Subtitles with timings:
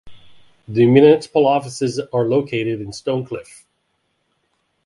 [0.67, 3.65] The municipal offices are located in Stonecliffe.